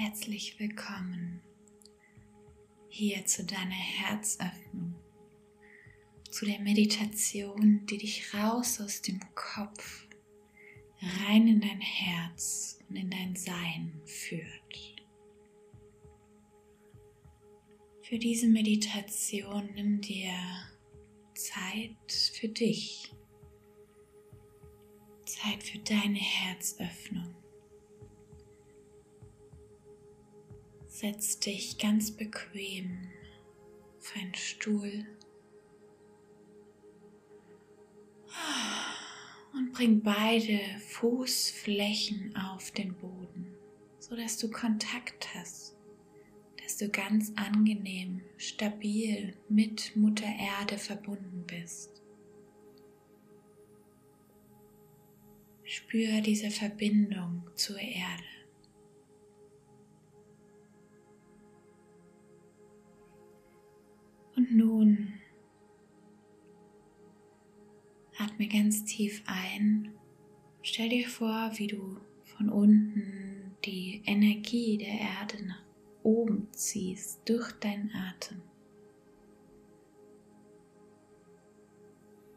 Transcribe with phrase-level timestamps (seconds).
[0.00, 1.40] Herzlich willkommen
[2.88, 4.94] hier zu deiner Herzöffnung,
[6.30, 10.06] zu der Meditation, die dich raus aus dem Kopf,
[11.26, 15.02] rein in dein Herz und in dein Sein führt.
[18.02, 20.32] Für diese Meditation nimm dir
[21.34, 23.12] Zeit für dich,
[25.24, 27.34] Zeit für deine Herzöffnung.
[31.00, 32.98] Setz dich ganz bequem
[34.00, 35.06] auf einen Stuhl
[39.52, 43.46] und bring beide Fußflächen auf den Boden,
[44.00, 45.76] so dass du Kontakt hast,
[46.60, 52.02] dass du ganz angenehm, stabil mit Mutter Erde verbunden bist.
[55.62, 58.37] Spür diese Verbindung zur Erde.
[64.38, 65.14] Und nun
[68.16, 69.92] atme ganz tief ein.
[70.62, 75.64] Stell dir vor, wie du von unten die Energie der Erde nach
[76.04, 78.40] oben ziehst durch deinen Atem.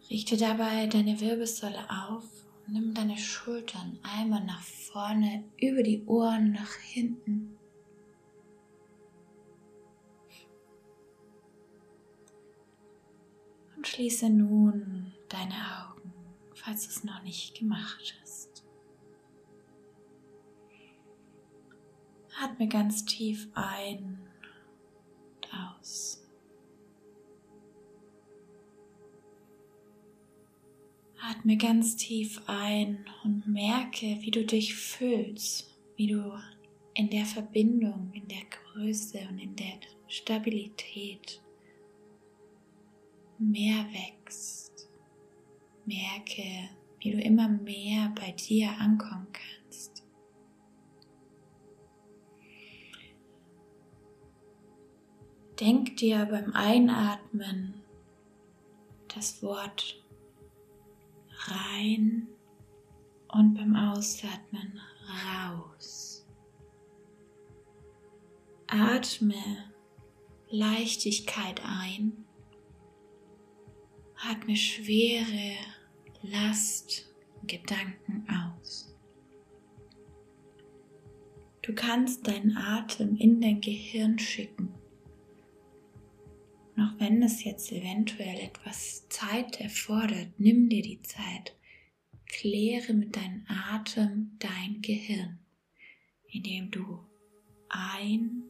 [0.09, 2.25] Richte dabei deine Wirbelsäule auf
[2.65, 7.59] und nimm deine Schultern einmal nach vorne, über die Ohren nach hinten
[13.91, 16.13] schließe nun deine Augen,
[16.53, 18.63] falls du es noch nicht gemacht hast.
[22.41, 24.17] Atme ganz tief ein
[25.35, 26.25] und aus.
[31.21, 36.39] Atme ganz tief ein und merke, wie du dich fühlst, wie du
[36.93, 41.41] in der Verbindung, in der Größe und in der Stabilität
[43.41, 44.87] mehr wächst.
[45.85, 46.69] Merke,
[46.99, 50.03] wie du immer mehr bei dir ankommen kannst.
[55.59, 57.81] Denk dir beim Einatmen
[59.13, 60.03] das Wort
[61.47, 62.27] rein
[63.27, 64.79] und beim Ausatmen
[65.25, 66.25] raus.
[68.67, 69.71] Atme
[70.49, 72.25] Leichtigkeit ein
[74.23, 75.55] Atme schwere
[76.21, 77.11] Last,
[77.47, 78.95] Gedanken aus.
[81.63, 84.75] Du kannst deinen Atem in dein Gehirn schicken.
[86.75, 91.55] Und auch wenn es jetzt eventuell etwas Zeit erfordert, nimm dir die Zeit.
[92.27, 95.39] Kläre mit deinem Atem dein Gehirn,
[96.27, 96.99] indem du
[97.69, 98.43] ein-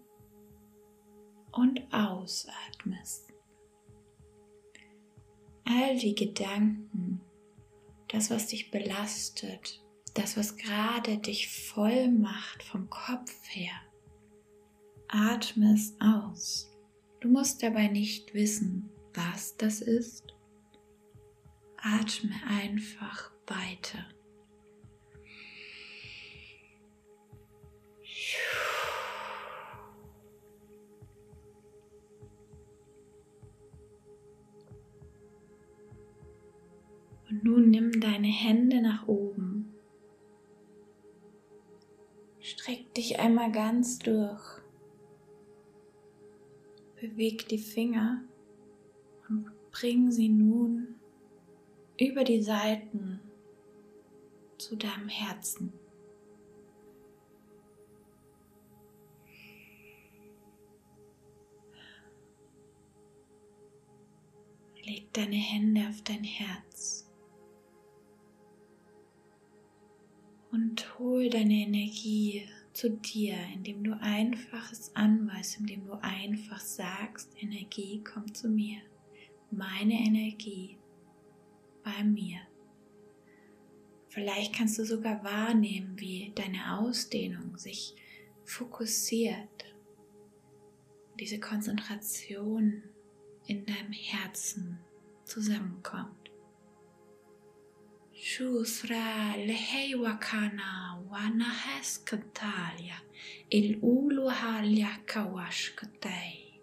[1.54, 3.31] und ausatmest
[5.72, 7.22] all die Gedanken,
[8.10, 9.82] das, was dich belastet,
[10.14, 13.76] das, was gerade dich voll macht vom Kopf her,
[15.08, 16.70] atme es aus.
[17.20, 20.24] Du musst dabei nicht wissen, was das ist.
[21.78, 24.06] Atme einfach weiter.
[37.82, 39.74] Nimm deine Hände nach oben.
[42.40, 44.62] Streck dich einmal ganz durch.
[47.00, 48.22] Beweg die Finger
[49.28, 50.96] und bring sie nun
[52.00, 53.20] über die Seiten
[54.58, 55.74] zu deinem Herzen.
[64.84, 67.01] Leg deine Hände auf dein Herz.
[71.02, 78.04] Hol deine Energie zu dir, indem du einfach es anweist, indem du einfach sagst, Energie
[78.04, 78.78] kommt zu mir.
[79.50, 80.78] Meine Energie
[81.84, 82.40] bei mir.
[84.10, 87.96] Vielleicht kannst du sogar wahrnehmen, wie deine Ausdehnung sich
[88.44, 89.76] fokussiert.
[91.20, 92.84] Diese Konzentration
[93.48, 94.80] in deinem Herzen
[95.24, 96.21] zusammenkommt.
[99.48, 103.02] Lehei wakana wana heskantalia
[103.50, 106.62] il ulu halja kawashkatei.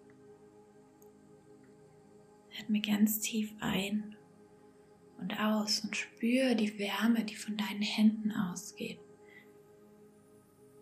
[2.59, 4.15] Atme ganz tief ein
[5.17, 8.99] und aus und spür die Wärme, die von deinen Händen ausgeht.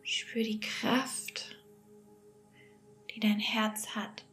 [0.04, 1.58] Spür die Kraft
[3.18, 4.27] die dein Herz hat.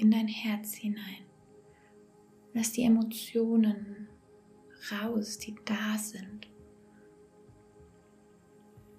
[0.00, 1.26] In dein Herz hinein.
[2.54, 4.08] Lass die Emotionen
[4.90, 6.48] raus, die da sind.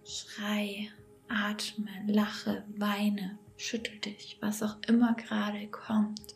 [0.06, 0.90] Schrei,
[1.28, 6.36] atme, lache, weine, schüttel dich, was auch immer gerade kommt.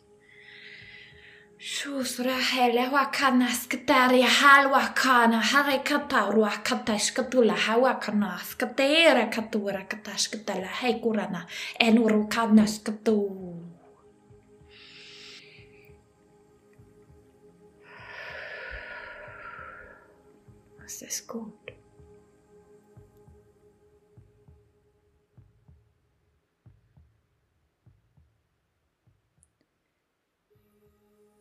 [21.26, 21.72] Gut.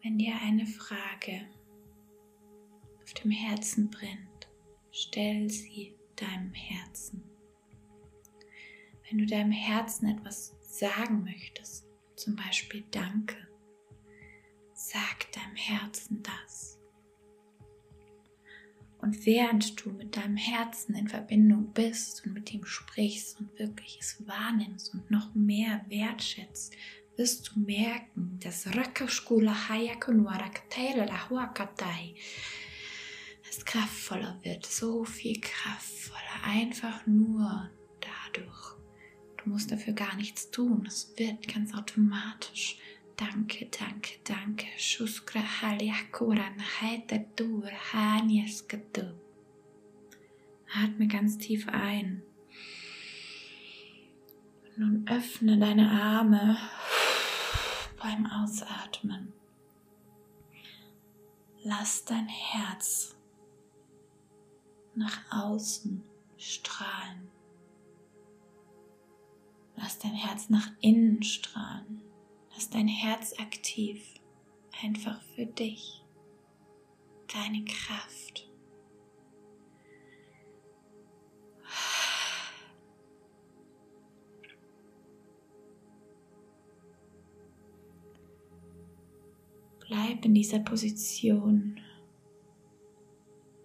[0.04, 1.48] Wenn dir eine Frage
[3.02, 4.48] auf dem Herzen brennt,
[4.92, 7.24] stell sie deinem Herzen.
[9.10, 13.36] Wenn du deinem Herzen etwas sagen möchtest, zum Beispiel Danke,
[14.74, 16.75] sag deinem Herzen das.
[19.06, 24.00] Und während du mit deinem Herzen in Verbindung bist und mit ihm sprichst und wirklich
[24.02, 26.74] es wahrnimmst und noch mehr wertschätzt,
[27.16, 28.66] wirst du merken, dass
[33.48, 37.70] es kraftvoller wird, so viel kraftvoller, einfach nur
[38.02, 38.76] dadurch.
[39.38, 42.80] Du musst dafür gar nichts tun, es wird ganz automatisch.
[43.18, 44.66] Danke, danke, danke.
[44.78, 49.14] Shuskra haliakuran haitatur haniaskatu.
[50.84, 52.24] Atme ganz tief ein.
[54.76, 56.58] Nun öffne deine Arme
[58.02, 59.32] beim Ausatmen.
[61.64, 63.16] Lass dein Herz
[64.94, 66.04] nach außen
[66.38, 67.30] strahlen.
[69.78, 72.05] Lass dein Herz nach innen strahlen.
[72.56, 74.02] Lass dein Herz aktiv.
[74.82, 76.04] Einfach für dich.
[77.32, 78.50] Deine Kraft.
[89.88, 91.80] Bleib in dieser Position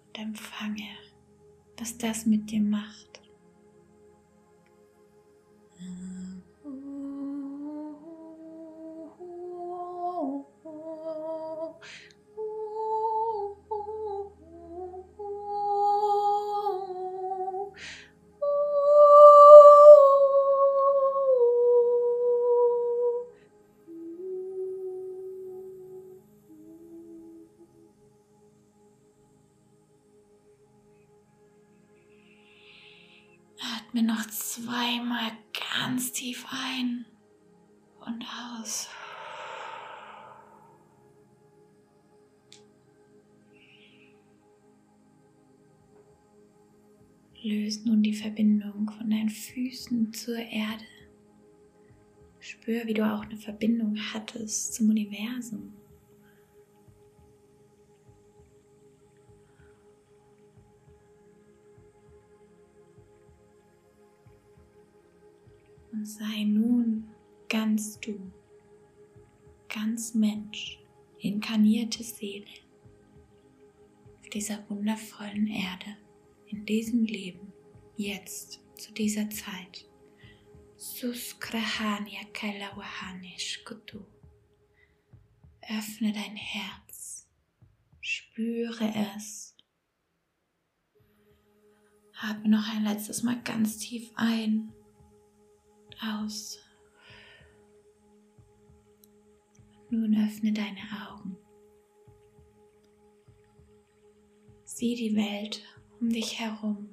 [0.06, 0.96] und empfange,
[1.78, 3.09] was das mit dir macht.
[33.90, 35.32] Atme noch zweimal
[35.74, 37.06] ganz tief ein
[38.06, 38.88] und aus.
[47.42, 50.84] Löse nun die Verbindung von deinen Füßen zur Erde.
[52.38, 55.72] Spür, wie du auch eine Verbindung hattest zum Universum.
[66.04, 67.08] Sei nun
[67.48, 68.32] ganz du,
[69.68, 70.78] ganz Mensch,
[71.18, 72.46] inkarnierte Seele
[74.18, 75.96] auf dieser wundervollen Erde,
[76.46, 77.52] in diesem Leben,
[77.96, 79.86] jetzt, zu dieser Zeit.
[80.76, 84.00] Suskrahania Kailawahanish Kutu.
[85.68, 87.28] Öffne dein Herz,
[88.00, 89.54] spüre es.
[92.18, 94.72] Atme noch ein letztes Mal ganz tief ein
[96.02, 96.58] aus.
[99.90, 101.36] Nun öffne deine Augen.
[104.64, 105.62] Sieh die Welt
[106.00, 106.88] um dich herum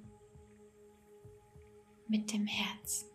[2.07, 3.09] mit dem Herzen.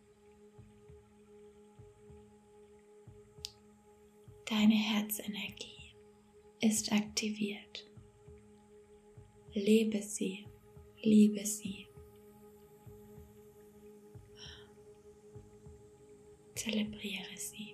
[4.49, 5.95] Deine Herzenergie
[6.61, 7.91] ist aktiviert.
[9.55, 10.47] Lebe sie,
[11.03, 11.92] liebe sie.
[16.63, 17.72] Zelebriere sie.